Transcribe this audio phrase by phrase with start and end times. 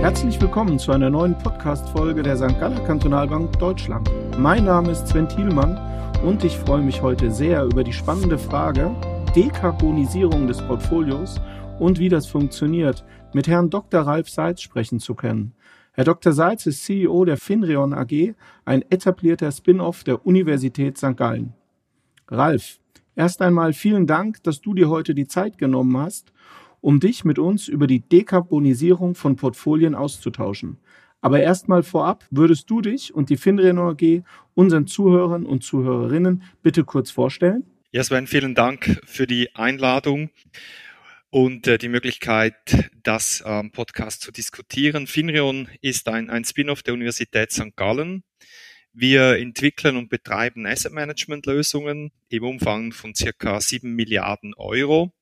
[0.00, 2.58] Herzlich willkommen zu einer neuen Podcast-Folge der St.
[2.58, 4.10] Galler Kantonalbank Deutschland.
[4.38, 5.76] Mein Name ist Sven Thielmann
[6.24, 8.96] und ich freue mich heute sehr über die spannende Frage
[9.36, 11.38] Dekarbonisierung des Portfolios
[11.78, 13.04] und wie das funktioniert,
[13.34, 14.00] mit Herrn Dr.
[14.00, 15.52] Ralf Seitz sprechen zu können.
[15.92, 16.32] Herr Dr.
[16.32, 18.32] Seitz ist CEO der Finreon AG,
[18.64, 21.14] ein etablierter Spin-off der Universität St.
[21.14, 21.52] Gallen.
[22.26, 22.78] Ralf,
[23.16, 26.32] erst einmal vielen Dank, dass du dir heute die Zeit genommen hast,
[26.80, 30.78] um dich mit uns über die Dekarbonisierung von Portfolien auszutauschen.
[31.20, 34.22] Aber erstmal vorab, würdest du dich und die Finreon AG
[34.54, 37.64] unseren Zuhörern und Zuhörerinnen bitte kurz vorstellen?
[37.92, 40.30] Ja, Sven, vielen Dank für die Einladung
[41.28, 45.06] und äh, die Möglichkeit, das ähm, Podcast zu diskutieren.
[45.06, 47.76] Finreon ist ein, ein Spin-off der Universität St.
[47.76, 48.22] Gallen.
[48.92, 55.12] Wir entwickeln und betreiben Asset Management Lösungen im Umfang von circa sieben Milliarden Euro.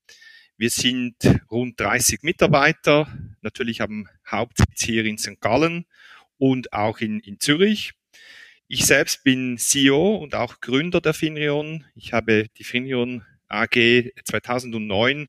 [0.60, 1.14] Wir sind
[1.52, 3.06] rund 30 Mitarbeiter,
[3.42, 5.40] natürlich am Hauptsitz hier in St.
[5.40, 5.86] Gallen
[6.36, 7.92] und auch in, in Zürich.
[8.66, 11.84] Ich selbst bin CEO und auch Gründer der Finreon.
[11.94, 15.28] Ich habe die Finreon AG 2009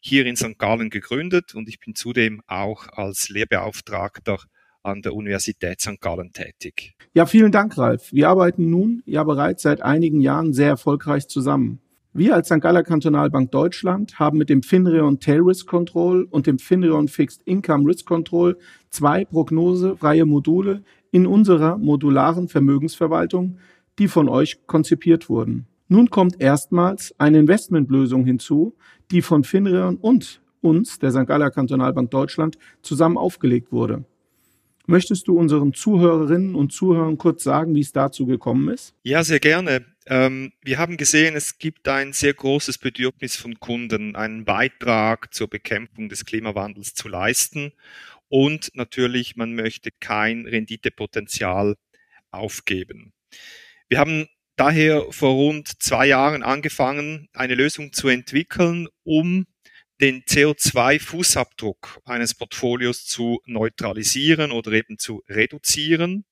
[0.00, 0.58] hier in St.
[0.58, 4.38] Gallen gegründet und ich bin zudem auch als Lehrbeauftragter
[4.82, 6.00] an der Universität St.
[6.00, 6.94] Gallen tätig.
[7.12, 8.10] Ja, vielen Dank, Ralf.
[8.10, 11.82] Wir arbeiten nun ja bereits seit einigen Jahren sehr erfolgreich zusammen.
[12.14, 12.60] Wir als St.
[12.60, 17.88] Galler Kantonalbank Deutschland haben mit dem Finreon Tail Risk Control und dem Finreon Fixed Income
[17.88, 18.58] Risk Control
[18.90, 23.56] zwei prognosefreie Module in unserer modularen Vermögensverwaltung,
[23.98, 25.66] die von euch konzipiert wurden.
[25.88, 28.74] Nun kommt erstmals eine Investmentlösung hinzu,
[29.10, 31.26] die von Finreon und uns, der St.
[31.26, 34.04] Galler Kantonalbank Deutschland, zusammen aufgelegt wurde.
[34.84, 38.94] Möchtest du unseren Zuhörerinnen und Zuhörern kurz sagen, wie es dazu gekommen ist?
[39.02, 39.91] Ja, sehr gerne.
[40.06, 45.48] Ähm, wir haben gesehen, es gibt ein sehr großes Bedürfnis von Kunden, einen Beitrag zur
[45.48, 47.72] Bekämpfung des Klimawandels zu leisten.
[48.28, 51.76] Und natürlich, man möchte kein Renditepotenzial
[52.30, 53.12] aufgeben.
[53.88, 59.46] Wir haben daher vor rund zwei Jahren angefangen, eine Lösung zu entwickeln, um
[60.00, 66.24] den CO2-Fußabdruck eines Portfolios zu neutralisieren oder eben zu reduzieren.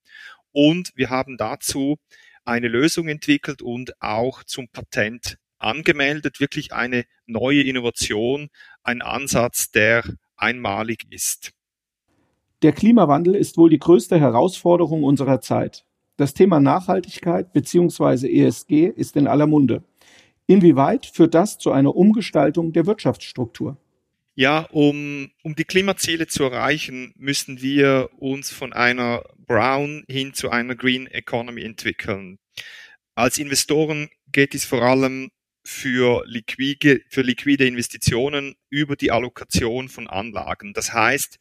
[0.52, 1.98] Und wir haben dazu
[2.50, 6.40] eine Lösung entwickelt und auch zum Patent angemeldet.
[6.40, 8.48] Wirklich eine neue Innovation,
[8.82, 10.02] ein Ansatz, der
[10.36, 11.52] einmalig ist.
[12.62, 15.86] Der Klimawandel ist wohl die größte Herausforderung unserer Zeit.
[16.16, 18.28] Das Thema Nachhaltigkeit bzw.
[18.28, 19.84] ESG ist in aller Munde.
[20.46, 23.78] Inwieweit führt das zu einer Umgestaltung der Wirtschaftsstruktur?
[24.34, 30.50] Ja, um, um die Klimaziele zu erreichen, müssen wir uns von einer Brown hin zu
[30.50, 32.38] einer Green Economy entwickeln.
[33.14, 35.30] Als Investoren geht es vor allem
[35.64, 40.72] für liquide, für liquide Investitionen über die Allokation von Anlagen.
[40.72, 41.38] Das heißt,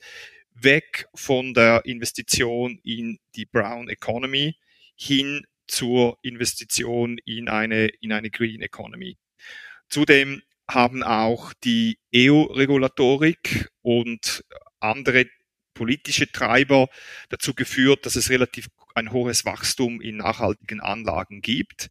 [0.53, 4.55] weg von der Investition in die Brown Economy
[4.95, 9.17] hin zur Investition in eine, in eine Green Economy.
[9.87, 14.45] Zudem haben auch die EU-Regulatorik und
[14.79, 15.25] andere
[15.73, 16.89] politische Treiber
[17.29, 21.89] dazu geführt, dass es relativ ein hohes Wachstum in nachhaltigen Anlagen gibt.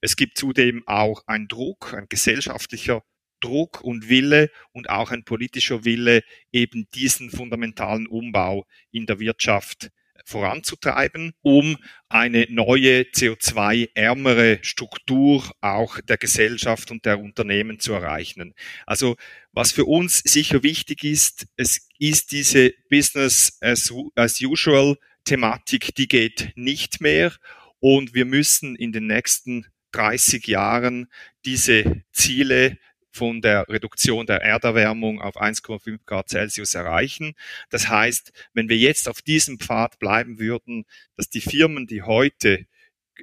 [0.00, 3.02] Es gibt zudem auch ein Druck, ein gesellschaftlicher
[3.40, 9.90] Druck und Wille und auch ein politischer Wille, eben diesen fundamentalen Umbau in der Wirtschaft
[10.24, 11.76] voranzutreiben, um
[12.08, 18.54] eine neue CO2-ärmere Struktur auch der Gesellschaft und der Unternehmen zu erreichen.
[18.86, 19.16] Also
[19.52, 26.08] was für uns sicher wichtig ist, es ist diese Business as, as usual Thematik, die
[26.08, 27.32] geht nicht mehr
[27.78, 31.08] und wir müssen in den nächsten 30 Jahren
[31.44, 32.78] diese Ziele
[33.20, 37.34] von der Reduktion der Erderwärmung auf 1,5 Grad Celsius erreichen.
[37.68, 40.86] Das heißt, wenn wir jetzt auf diesem Pfad bleiben würden,
[41.16, 42.64] dass die Firmen, die heute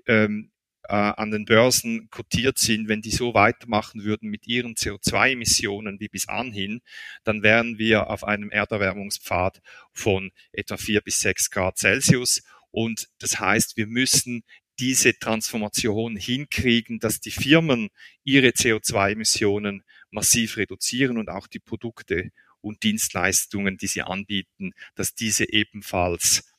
[0.06, 0.52] ähm,
[0.84, 6.10] äh, an den Börsen kotiert sind, wenn die so weitermachen würden mit ihren CO2-Emissionen wie
[6.10, 6.82] bis anhin,
[7.24, 12.44] dann wären wir auf einem Erderwärmungspfad von etwa 4 bis 6 Grad Celsius.
[12.70, 14.44] Und das heißt, wir müssen
[14.80, 17.90] diese Transformation hinkriegen, dass die Firmen
[18.24, 22.32] ihre CO2-Emissionen massiv reduzieren und auch die Produkte
[22.62, 26.52] und Dienstleistungen, die sie anbieten, dass diese ebenfalls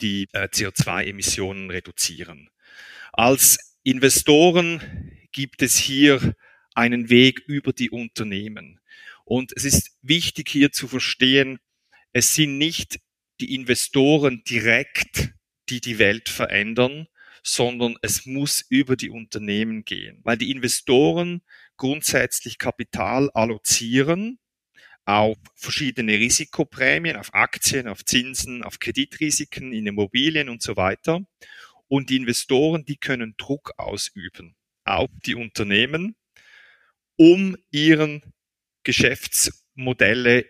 [0.00, 2.50] die äh, CO2-Emissionen reduzieren.
[3.12, 6.36] Als Investoren gibt es hier
[6.74, 8.80] einen Weg über die Unternehmen.
[9.24, 11.58] Und es ist wichtig hier zu verstehen,
[12.12, 13.00] es sind nicht
[13.40, 15.32] die Investoren direkt,
[15.68, 17.08] die die Welt verändern,
[17.42, 21.42] sondern es muss über die Unternehmen gehen, weil die Investoren
[21.78, 24.38] grundsätzlich Kapital allozieren
[25.06, 31.22] auf verschiedene Risikoprämien, auf Aktien, auf Zinsen, auf Kreditrisiken in Immobilien und so weiter.
[31.86, 34.54] Und die Investoren, die können Druck ausüben
[34.84, 36.14] auf die Unternehmen,
[37.16, 38.22] um ihren
[38.82, 40.44] Geschäftsmodelle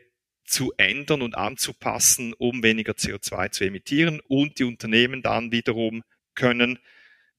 [0.45, 4.21] zu ändern und anzupassen, um weniger CO2 zu emittieren.
[4.27, 6.03] Und die Unternehmen dann wiederum
[6.35, 6.81] können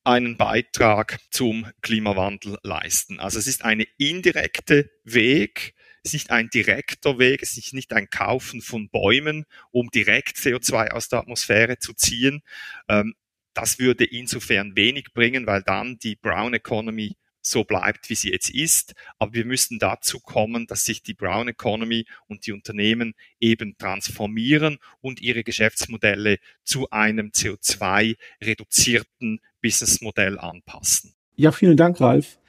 [0.04, 3.20] einen Beitrag zum Klimawandel leisten.
[3.20, 5.74] Also es ist eine indirekte Weg,
[6.04, 10.38] es ist nicht ein direkter Weg, es ist nicht ein Kaufen von Bäumen, um direkt
[10.38, 12.42] CO2 aus der Atmosphäre zu ziehen.
[12.88, 13.16] Ähm,
[13.54, 18.50] das würde insofern wenig bringen, weil dann die Brown Economy so bleibt, wie sie jetzt
[18.50, 18.94] ist.
[19.18, 24.78] Aber wir müssen dazu kommen, dass sich die Brown Economy und die Unternehmen eben transformieren
[25.02, 31.14] und ihre Geschäftsmodelle zu einem CO2-reduzierten Businessmodell anpassen.
[31.36, 32.40] Ja, vielen Dank, Ralf.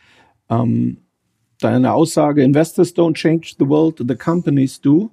[0.48, 0.98] Ähm,
[1.58, 5.10] deine Aussage, Investors don't change the world, the companies do,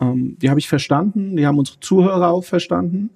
[0.00, 3.10] ähm, die habe ich verstanden, die haben unsere Zuhörer auch verstanden.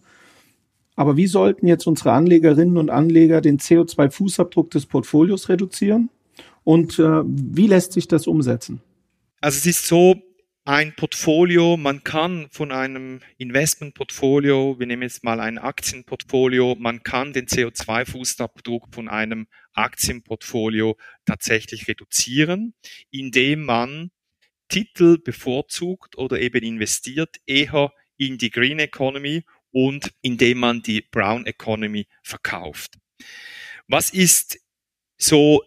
[0.96, 6.10] Aber wie sollten jetzt unsere Anlegerinnen und Anleger den CO2-Fußabdruck des Portfolios reduzieren?
[6.62, 8.80] Und äh, wie lässt sich das umsetzen?
[9.40, 10.14] Also es ist so,
[10.64, 17.34] ein Portfolio, man kann von einem Investmentportfolio, wir nehmen jetzt mal ein Aktienportfolio, man kann
[17.34, 20.96] den CO2-Fußabdruck von einem Aktienportfolio
[21.26, 22.74] tatsächlich reduzieren,
[23.10, 24.10] indem man
[24.68, 31.44] Titel bevorzugt oder eben investiert eher in die Green Economy und indem man die Brown
[31.44, 32.98] Economy verkauft.
[33.86, 34.58] Was ist
[35.18, 35.62] so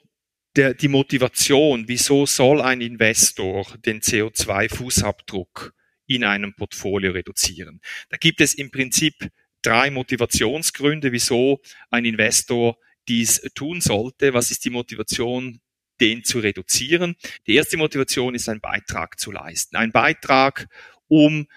[0.58, 5.72] der, die Motivation, wieso soll ein Investor den CO2-Fußabdruck
[6.08, 7.80] in einem Portfolio reduzieren?
[8.10, 9.30] Da gibt es im Prinzip
[9.62, 11.62] drei Motivationsgründe, wieso
[11.92, 12.78] ein Investor
[13.08, 14.34] dies tun sollte.
[14.34, 15.62] Was ist die Motivation,
[16.02, 17.16] den zu reduzieren?
[17.46, 19.76] Die erste Motivation ist, einen Beitrag zu leisten.
[19.76, 20.68] Ein Beitrag,
[21.08, 21.48] um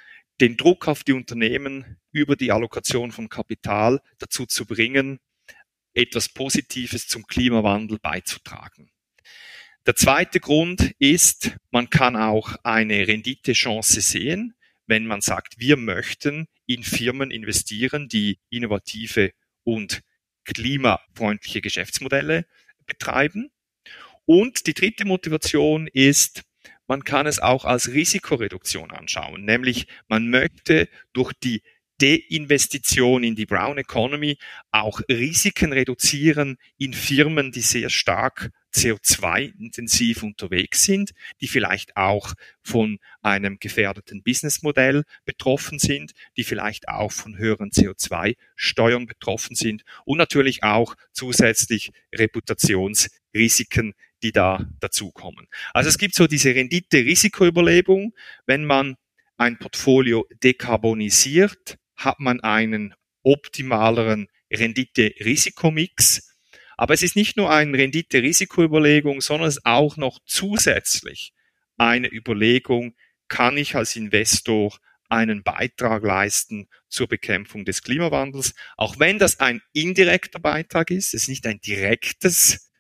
[0.40, 5.20] den Druck auf die Unternehmen über die Allokation von Kapital dazu zu bringen,
[5.94, 8.90] etwas Positives zum Klimawandel beizutragen.
[9.86, 14.54] Der zweite Grund ist, man kann auch eine Renditechance sehen,
[14.86, 19.32] wenn man sagt, wir möchten in Firmen investieren, die innovative
[19.64, 20.00] und
[20.44, 22.46] klimafreundliche Geschäftsmodelle
[22.86, 23.50] betreiben.
[24.26, 26.42] Und die dritte Motivation ist,
[26.86, 31.62] man kann es auch als Risikoreduktion anschauen, nämlich man möchte durch die
[32.00, 34.38] Deinvestition in die Brown Economy
[34.70, 41.10] auch Risiken reduzieren in Firmen, die sehr stark CO2-intensiv unterwegs sind,
[41.40, 49.06] die vielleicht auch von einem gefährdeten Businessmodell betroffen sind, die vielleicht auch von höheren CO2-Steuern
[49.06, 55.48] betroffen sind und natürlich auch zusätzlich Reputationsrisiken, die da dazukommen.
[55.74, 58.14] Also es gibt so diese Rendite-Risikoüberlegung,
[58.46, 58.96] wenn man
[59.36, 66.30] ein Portfolio dekarbonisiert, hat man einen optimaleren Rendite-Risikomix
[66.80, 71.34] aber es ist nicht nur eine Rendite-Risikoüberlegung, sondern es ist auch noch zusätzlich
[71.76, 72.96] eine Überlegung,
[73.28, 74.78] kann ich als Investor
[75.10, 81.24] einen Beitrag leisten zur Bekämpfung des Klimawandels, auch wenn das ein indirekter Beitrag ist, es
[81.24, 82.70] ist nicht ein direktes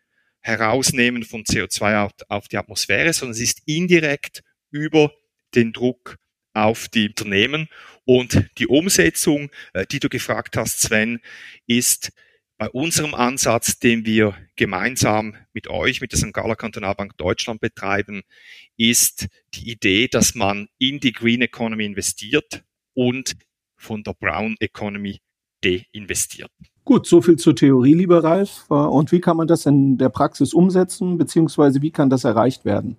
[0.40, 4.40] Herausnehmen von CO2 auf, die Atmosphäre, sondern es ist indirekt
[4.70, 5.12] über
[5.54, 6.16] den Druck
[6.54, 7.68] auf die Unternehmen.
[8.10, 11.20] Und die Umsetzung, äh, die du gefragt hast, Sven,
[11.68, 12.10] ist
[12.58, 16.32] bei unserem Ansatz, den wir gemeinsam mit euch, mit der St.
[16.32, 18.22] Galler Kantonalbank Deutschland betreiben,
[18.76, 22.64] ist die Idee, dass man in die Green Economy investiert
[22.94, 23.36] und
[23.76, 25.20] von der Brown Economy
[25.62, 26.50] deinvestiert.
[26.84, 28.68] Gut, so viel zur Theorie, lieber Ralf.
[28.68, 32.96] Und wie kann man das in der Praxis umsetzen, beziehungsweise wie kann das erreicht werden?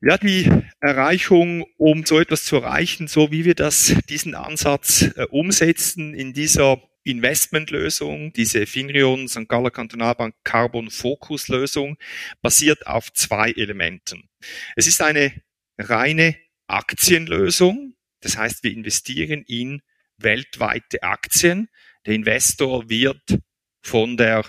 [0.00, 0.48] Ja, die
[0.84, 6.34] Erreichung, um so etwas zu erreichen, so wie wir das, diesen Ansatz äh, umsetzen in
[6.34, 9.48] dieser Investmentlösung, diese Finrion St.
[9.48, 11.96] Galler Kantonalbank Carbon Focus Lösung,
[12.42, 14.28] basiert auf zwei Elementen.
[14.76, 15.32] Es ist eine
[15.78, 16.36] reine
[16.66, 17.94] Aktienlösung.
[18.20, 19.80] Das heißt, wir investieren in
[20.18, 21.68] weltweite Aktien.
[22.04, 23.38] Der Investor wird
[23.82, 24.44] von der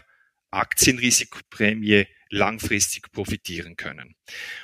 [0.51, 4.15] Aktienrisikoprämie langfristig profitieren können.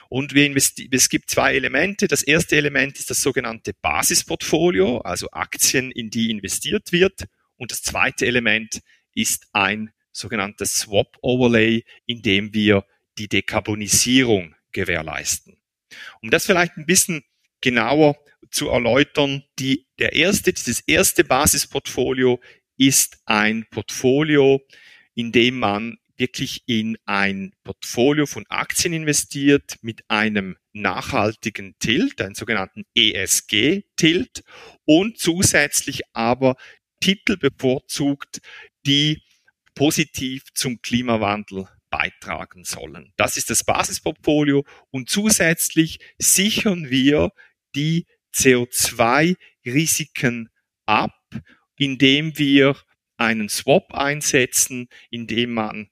[0.10, 2.08] Und wir es gibt zwei Elemente.
[2.08, 7.26] Das erste Element ist das sogenannte Basisportfolio, also Aktien, in die investiert wird.
[7.58, 8.82] Und das zweite Element
[9.14, 12.86] ist ein sogenanntes Swap Overlay, in dem wir
[13.18, 15.58] die Dekarbonisierung gewährleisten.
[16.22, 17.24] Um das vielleicht ein bisschen
[17.62, 18.18] genauer
[18.50, 22.42] zu erläutern, die, der erste, dieses erste Basisportfolio
[22.78, 24.62] ist ein Portfolio,
[25.14, 32.36] in dem man wirklich in ein Portfolio von Aktien investiert mit einem nachhaltigen Tilt, einen
[32.36, 34.44] sogenannten ESG-Tilt
[34.86, 36.56] und zusätzlich aber
[37.02, 38.40] Titel bevorzugt,
[38.86, 39.24] die
[39.74, 43.14] positiv zum Klimawandel beitragen sollen.
[43.18, 47.32] Das ist das Basisportfolio und zusätzlich sichern wir
[47.76, 50.50] die CO2-Risiken
[50.86, 51.18] ab,
[51.78, 52.78] indem wir
[53.18, 55.90] einen Swap einsetzen, indem man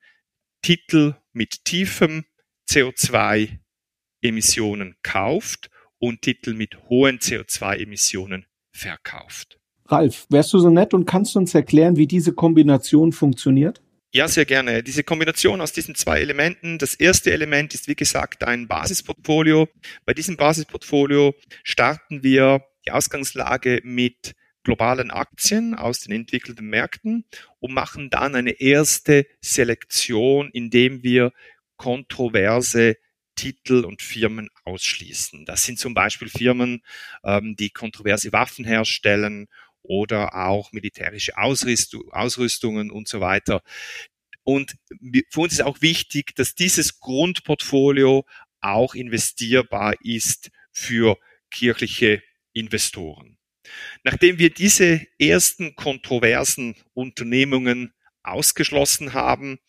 [0.62, 2.24] Titel mit tiefem
[2.70, 9.60] CO2-Emissionen kauft und Titel mit hohen CO2-Emissionen verkauft.
[9.86, 13.82] Ralf, wärst du so nett und kannst uns erklären, wie diese Kombination funktioniert?
[14.12, 14.82] Ja, sehr gerne.
[14.82, 16.80] Diese Kombination aus diesen zwei Elementen.
[16.80, 19.68] Das erste Element ist, wie gesagt, ein Basisportfolio.
[20.06, 24.34] Bei diesem Basisportfolio starten wir die Ausgangslage mit
[24.70, 27.26] globalen Aktien aus den entwickelten Märkten
[27.58, 31.34] und machen dann eine erste Selektion, indem wir
[31.76, 32.98] kontroverse
[33.34, 35.46] Titel und Firmen ausschließen.
[35.46, 36.84] Das sind zum Beispiel Firmen,
[37.24, 39.48] ähm, die kontroverse Waffen herstellen
[39.82, 43.64] oder auch militärische Ausrüstung, Ausrüstungen und so weiter.
[44.44, 44.76] Und
[45.32, 48.24] für uns ist auch wichtig, dass dieses Grundportfolio
[48.62, 51.18] auch investierbar ist für
[51.50, 52.22] kirchliche
[52.54, 53.39] Investoren.
[54.04, 57.94] Nachdem wir diese ersten kontroversen Unternehmungen
[58.24, 59.60] ausgeschlossen haben,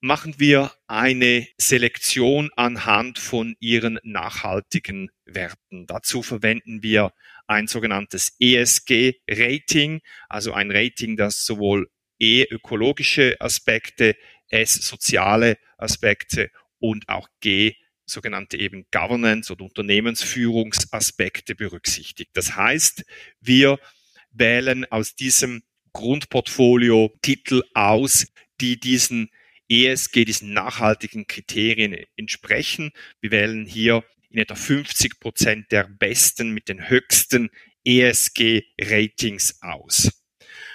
[0.00, 5.86] machen wir eine Selektion anhand von ihren nachhaltigen Werten.
[5.86, 7.12] Dazu verwenden wir
[7.46, 14.16] ein sogenanntes ESG-Rating, also ein Rating, das sowohl E ökologische Aspekte,
[14.48, 17.76] S soziale Aspekte und auch G
[18.06, 22.30] sogenannte eben Governance oder Unternehmensführungsaspekte berücksichtigt.
[22.34, 23.04] Das heißt,
[23.40, 23.78] wir
[24.30, 28.26] wählen aus diesem Grundportfolio Titel aus,
[28.60, 29.30] die diesen
[29.68, 32.92] ESG, diesen nachhaltigen Kriterien entsprechen.
[33.20, 37.50] Wir wählen hier in etwa 50 Prozent der besten mit den höchsten
[37.84, 40.10] ESG-Ratings aus.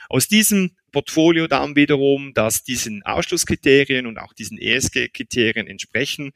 [0.10, 6.34] Aus diesem Portfolio dann wiederum, das diesen Ausschlusskriterien und auch diesen ESG-Kriterien entsprechen,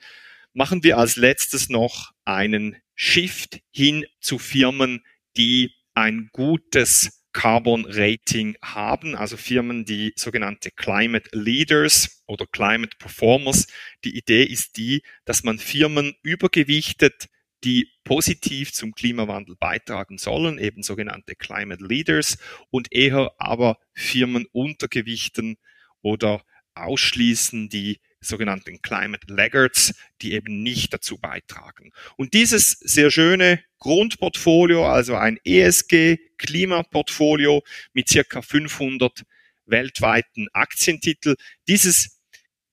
[0.55, 5.03] machen wir als letztes noch einen Shift hin zu Firmen,
[5.37, 13.67] die ein gutes Carbon Rating haben, also Firmen, die sogenannte Climate Leaders oder Climate Performers.
[14.05, 17.27] Die Idee ist die, dass man Firmen übergewichtet,
[17.65, 22.37] die positiv zum Klimawandel beitragen sollen, eben sogenannte Climate Leaders
[22.69, 25.57] und eher aber Firmen untergewichten
[26.01, 26.45] oder
[26.75, 31.93] ausschließen, die sogenannten Climate Laggards, die eben nicht dazu beitragen.
[32.17, 37.63] Und dieses sehr schöne Grundportfolio, also ein ESG-Klimaportfolio
[37.93, 39.23] mit circa 500
[39.65, 41.35] weltweiten Aktientitel,
[41.67, 42.21] dieses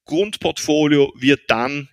[0.05, 1.89] Grundportfolio wird dann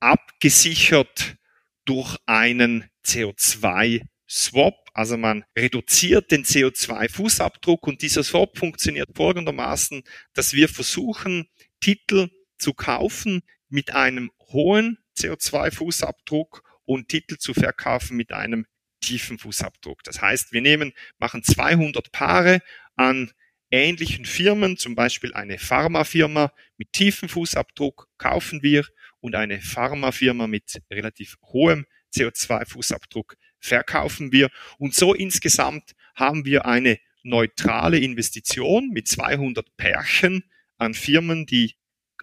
[0.00, 1.36] abgesichert
[1.84, 4.74] durch einen CO2-Swap.
[4.94, 10.02] Also man reduziert den CO2-Fußabdruck und dieser Swap funktioniert folgendermaßen,
[10.34, 11.48] dass wir versuchen,
[11.80, 12.28] Titel
[12.62, 18.66] zu kaufen mit einem hohen CO2-Fußabdruck und Titel zu verkaufen mit einem
[19.00, 20.02] tiefen Fußabdruck.
[20.04, 22.62] Das heißt, wir nehmen, machen 200 Paare
[22.96, 23.32] an
[23.70, 28.86] ähnlichen Firmen, zum Beispiel eine Pharmafirma mit tiefem Fußabdruck kaufen wir
[29.20, 34.50] und eine Pharmafirma mit relativ hohem CO2-Fußabdruck verkaufen wir.
[34.78, 40.44] Und so insgesamt haben wir eine neutrale Investition mit 200 Pärchen
[40.76, 41.74] an Firmen, die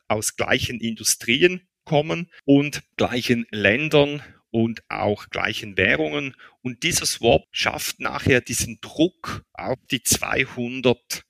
[0.10, 6.36] aus gleichen Industrien kommen und gleichen Ländern und auch gleichen Währungen.
[6.62, 11.24] Und dieser Swap schafft nachher diesen Druck auf die 200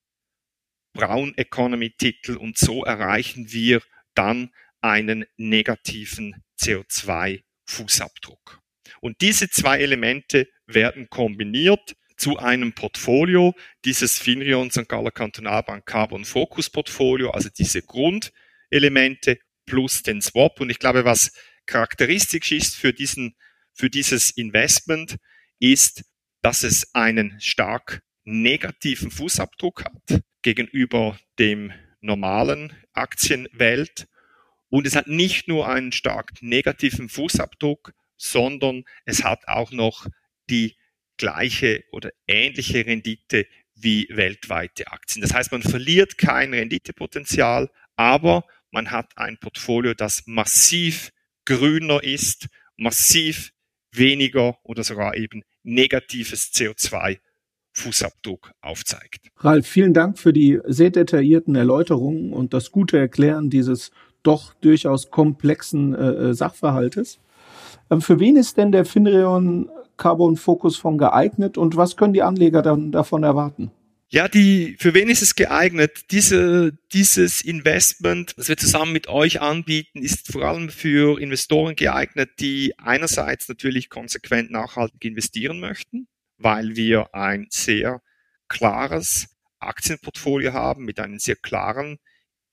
[0.93, 3.81] Brown Economy Titel und so erreichen wir
[4.15, 8.62] dann einen negativen CO2 Fußabdruck.
[9.01, 13.55] Und diese zwei Elemente werden kombiniert zu einem Portfolio,
[13.86, 14.89] dieses Finrion St.
[14.89, 18.33] Galler Kantonalbank Carbon Focus Portfolio, also diese Grund
[18.69, 20.59] Elemente plus den Swap.
[20.59, 21.31] Und ich glaube, was
[21.65, 23.35] charakteristisch ist für diesen,
[23.73, 25.17] für dieses Investment,
[25.59, 26.03] ist,
[26.41, 31.71] dass es einen stark negativen Fußabdruck hat gegenüber dem
[32.01, 34.07] normalen Aktienwelt.
[34.69, 40.05] Und es hat nicht nur einen stark negativen Fußabdruck, sondern es hat auch noch
[40.49, 40.77] die
[41.17, 45.21] gleiche oder ähnliche Rendite wie weltweite Aktien.
[45.21, 51.11] Das heißt, man verliert kein Renditepotenzial, aber man hat ein Portfolio, das massiv
[51.45, 52.47] grüner ist,
[52.77, 53.51] massiv
[53.91, 57.17] weniger oder sogar eben negatives CO2
[57.73, 59.29] Fußabdruck aufzeigt.
[59.38, 63.91] Ralf, vielen Dank für die sehr detaillierten Erläuterungen und das gute Erklären dieses
[64.23, 67.19] doch durchaus komplexen äh, äh Sachverhaltes.
[67.89, 72.23] Ähm, für wen ist denn der Finreon Carbon Focus Fonds geeignet und was können die
[72.23, 73.71] Anleger dann davon erwarten?
[74.11, 76.09] Ja, die, für wen ist es geeignet?
[76.09, 82.31] Diese, dieses Investment, das wir zusammen mit euch anbieten, ist vor allem für Investoren geeignet,
[82.39, 88.01] die einerseits natürlich konsequent nachhaltig investieren möchten, weil wir ein sehr
[88.47, 89.27] klares
[89.59, 91.99] Aktienportfolio haben mit einer sehr klaren,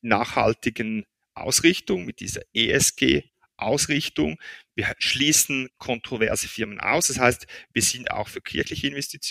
[0.02, 4.38] nachhaltigen Ausrichtung, mit dieser ESG Ausrichtung.
[4.74, 7.08] Wir schließen kontroverse Firmen aus.
[7.08, 8.88] Das heißt, wir sind auch für kirchliche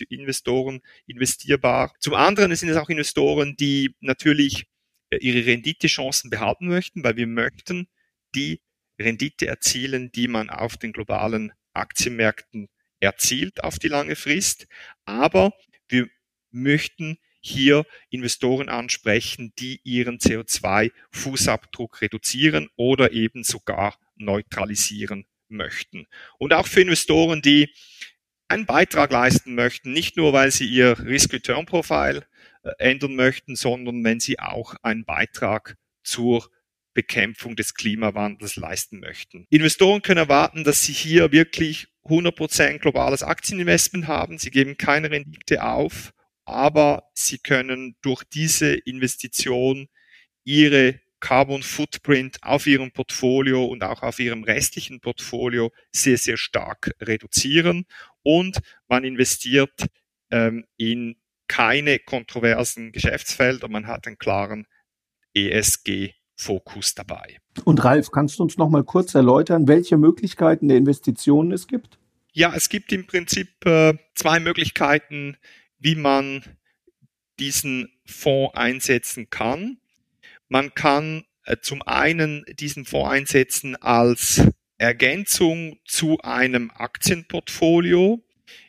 [0.09, 1.93] Investoren investierbar.
[1.99, 4.67] Zum anderen sind es auch Investoren, die natürlich
[5.11, 7.87] äh, ihre Renditechancen behalten möchten, weil wir möchten
[8.33, 8.61] die
[8.99, 14.67] Rendite erzielen, die man auf den globalen Aktienmärkten erzielt auf die lange Frist.
[15.05, 15.53] Aber
[15.87, 16.07] wir
[16.51, 26.07] möchten hier Investoren ansprechen, die ihren CO2-Fußabdruck reduzieren oder eben sogar neutralisieren möchten.
[26.37, 27.69] Und auch für Investoren, die
[28.47, 32.25] einen Beitrag leisten möchten, nicht nur weil sie ihr Risk-Return-Profile
[32.63, 36.49] äh, ändern möchten, sondern wenn sie auch einen Beitrag zur
[36.93, 39.45] Bekämpfung des Klimawandels leisten möchten.
[39.49, 44.37] Investoren können erwarten, dass sie hier wirklich 100% globales Aktieninvestment haben.
[44.37, 46.13] Sie geben keine Rendite auf,
[46.45, 49.89] aber sie können durch diese Investition
[50.43, 56.91] ihre Carbon Footprint auf ihrem Portfolio und auch auf ihrem restlichen Portfolio sehr, sehr stark
[57.01, 57.87] reduzieren.
[58.21, 59.87] Und man investiert
[60.29, 61.15] ähm, in
[61.47, 64.67] keine kontroversen Geschäftsfelder, man hat einen klaren
[65.33, 67.39] ESG-Fokus dabei.
[67.63, 71.97] Und Ralf, kannst du uns noch mal kurz erläutern, welche Möglichkeiten der Investitionen es gibt?
[72.33, 75.37] Ja, es gibt im Prinzip äh, zwei Möglichkeiten,
[75.79, 76.43] wie man
[77.39, 79.79] diesen Fonds einsetzen kann.
[80.47, 84.41] Man kann äh, zum einen diesen Fonds einsetzen als
[84.77, 88.23] Ergänzung zu einem Aktienportfolio,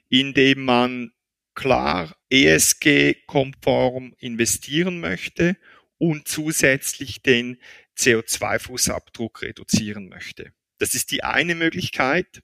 [0.09, 1.13] in dem man
[1.55, 5.57] klar ESG-konform investieren möchte
[5.99, 7.59] und zusätzlich den
[7.99, 10.53] CO2-Fußabdruck reduzieren möchte.
[10.79, 12.43] Das ist die eine Möglichkeit.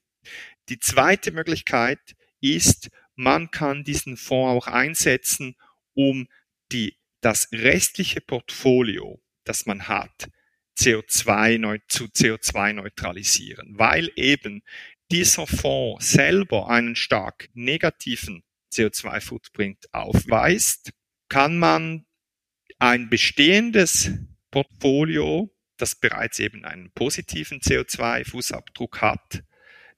[0.69, 5.55] Die zweite Möglichkeit ist, man kann diesen Fonds auch einsetzen,
[5.93, 6.27] um
[6.71, 10.29] die, das restliche Portfolio das man hat,
[10.77, 14.63] CO2 zu CO2 neutralisieren, weil eben
[15.11, 20.91] dieser Fonds selber einen stark negativen CO2-Footprint aufweist,
[21.29, 22.05] kann man
[22.79, 24.11] ein bestehendes
[24.49, 29.43] Portfolio, das bereits eben einen positiven CO2-Fußabdruck hat,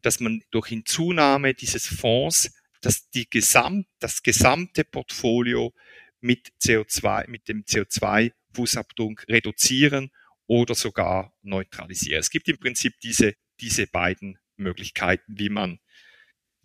[0.02, 2.52] dass man durch Hinzunahme dieses Fonds
[2.86, 5.74] dass die Gesamt, das gesamte Portfolio
[6.22, 10.12] mit CO2, mit dem CO2 Fußabdruck reduzieren
[10.48, 12.20] oder sogar neutralisieren.
[12.20, 15.80] Es gibt im Prinzip diese, diese beiden Möglichkeiten, wie man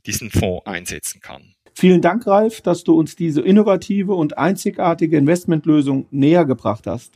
[0.06, 1.54] diesen Fonds einsetzen kann.
[1.74, 7.14] Vielen Dank, Ralf, dass du uns diese innovative und einzigartige Investmentlösung näher gebracht hast.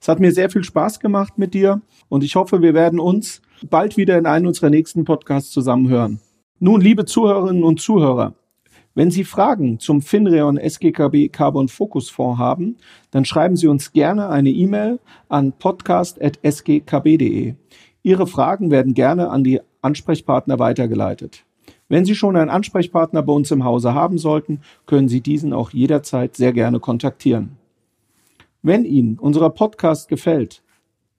[0.00, 3.42] Es hat mir sehr viel Spaß gemacht mit dir und ich hoffe, wir werden uns
[3.68, 6.20] bald wieder in einem unserer nächsten Podcasts zusammenhören.
[6.58, 8.34] Nun, liebe Zuhörerinnen und Zuhörer,
[8.94, 12.76] wenn Sie Fragen zum Finreon SGKB Carbon Focus Fonds haben,
[13.12, 14.98] dann schreiben Sie uns gerne eine E-Mail
[15.28, 17.54] an podcast.sgkb.de.
[18.02, 21.44] Ihre Fragen werden gerne an die Ansprechpartner weitergeleitet.
[21.88, 25.70] Wenn Sie schon einen Ansprechpartner bei uns im Hause haben sollten, können Sie diesen auch
[25.70, 27.56] jederzeit sehr gerne kontaktieren.
[28.62, 30.62] Wenn Ihnen unser Podcast gefällt,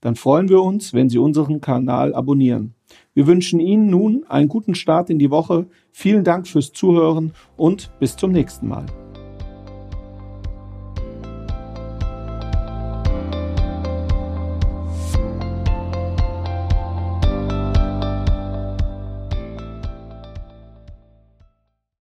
[0.02, 2.74] dann freuen wir uns, wenn Sie unseren Kanal abonnieren.
[3.14, 5.68] Wir wünschen Ihnen nun einen guten Start in die Woche.
[5.92, 8.86] Vielen Dank fürs Zuhören und bis zum nächsten Mal.